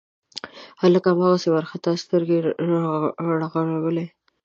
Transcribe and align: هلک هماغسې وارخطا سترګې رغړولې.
هلک 0.81 1.03
هماغسې 1.11 1.47
وارخطا 1.51 1.91
سترګې 2.03 2.37
رغړولې. 3.39 4.05